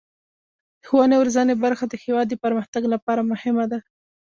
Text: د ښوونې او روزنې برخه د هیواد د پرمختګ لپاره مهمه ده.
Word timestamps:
د 0.79 0.81
ښوونې 0.87 1.13
او 1.17 1.25
روزنې 1.27 1.55
برخه 1.63 1.83
د 1.87 1.93
هیواد 2.03 2.27
د 2.29 2.35
پرمختګ 2.43 2.83
لپاره 2.93 3.21
مهمه 3.31 3.65
ده. 3.71 3.79